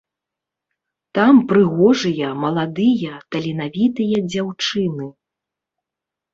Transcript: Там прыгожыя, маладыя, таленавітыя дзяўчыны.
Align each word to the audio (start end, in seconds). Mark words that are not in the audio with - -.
Там 1.17 1.33
прыгожыя, 1.51 2.27
маладыя, 2.45 3.13
таленавітыя 3.37 4.17
дзяўчыны. 4.33 5.07